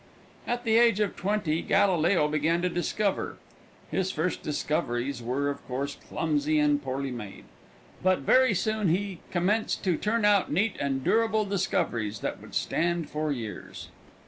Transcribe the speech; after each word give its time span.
At 0.47 0.63
the 0.63 0.77
age 0.79 0.99
of 0.99 1.15
twenty 1.15 1.61
Galileo 1.61 2.27
began 2.27 2.63
to 2.63 2.69
discover. 2.69 3.37
His 3.91 4.11
first 4.11 4.41
discoveries 4.41 5.21
were, 5.21 5.47
of 5.47 5.63
course, 5.67 5.95
clumsy 6.09 6.57
and 6.57 6.81
poorly 6.83 7.11
made, 7.11 7.43
but 8.01 8.17
very 8.21 8.55
soon 8.55 8.89
he 8.89 9.19
commenced 9.29 9.83
to 9.83 9.97
turn 9.97 10.25
out 10.25 10.51
neat 10.51 10.75
and 10.79 11.03
durable 11.03 11.45
discoveries 11.45 12.21
that 12.21 12.41
would 12.41 12.55
stand 12.55 13.11
for 13.11 13.31
years. 13.31 13.89